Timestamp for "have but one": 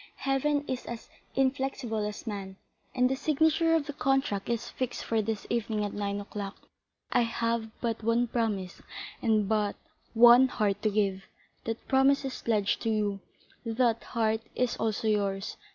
7.21-8.25